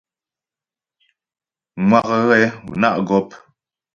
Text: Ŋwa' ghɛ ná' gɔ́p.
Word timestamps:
Ŋwa' 1.87 2.07
ghɛ 2.27 2.39
ná' 2.81 2.97
gɔ́p. 3.07 3.29